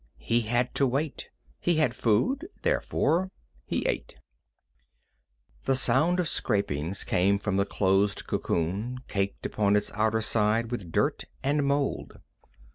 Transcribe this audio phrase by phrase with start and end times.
[0.17, 1.29] He had to wait.
[1.59, 2.47] He had food.
[2.63, 3.29] Therefore,
[3.67, 4.15] he ate.
[5.65, 10.91] The sound of scrapings came from the closed cocoon, caked upon its outer side with
[10.91, 12.17] dirt and mold.